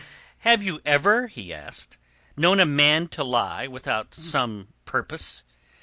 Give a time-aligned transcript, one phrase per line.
[0.39, 1.99] "Have you ever," he asked,
[2.35, 5.43] "known a man to lie without some purpose?